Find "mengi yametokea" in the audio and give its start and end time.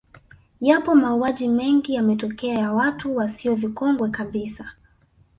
1.47-2.55